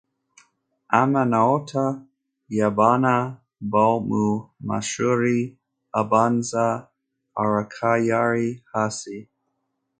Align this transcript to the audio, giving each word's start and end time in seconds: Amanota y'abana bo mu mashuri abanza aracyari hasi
Amanota 1.01 1.83
y'abana 2.57 3.13
bo 3.71 3.87
mu 4.07 4.25
mashuri 4.67 5.37
abanza 5.99 6.65
aracyari 7.41 8.47
hasi 8.71 9.17